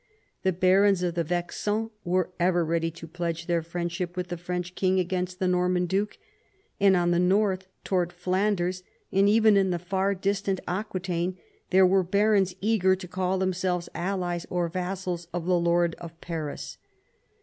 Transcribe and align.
The 0.41 0.51
barons 0.51 1.03
of 1.03 1.13
the 1.13 1.23
Vexin 1.23 1.91
were 2.03 2.31
ever 2.39 2.65
ready 2.65 2.89
to 2.89 3.07
pledge 3.07 3.45
their 3.45 3.61
friendship 3.61 4.17
with 4.17 4.29
the 4.29 4.35
French 4.37 4.73
king 4.73 4.99
against 4.99 5.37
the 5.37 5.47
Norman 5.47 5.85
duke; 5.85 6.17
and 6.79 6.95
on 6.97 7.11
the 7.11 7.19
north, 7.19 7.67
towards 7.83 8.15
Flanders, 8.15 8.81
and 9.11 9.29
even 9.29 9.55
in 9.55 9.69
the 9.69 9.77
far 9.77 10.15
distant 10.15 10.59
Aquitaine, 10.67 11.37
there 11.69 11.85
were 11.85 12.01
barons 12.01 12.55
eager 12.61 12.95
to 12.95 13.07
call 13.07 13.37
themselves 13.37 13.89
allies 13.93 14.47
or 14.49 14.67
vassals 14.69 15.27
of 15.35 15.45
the 15.45 15.59
lord 15.59 15.93
of 15.99 16.19
Paris. 16.19 16.79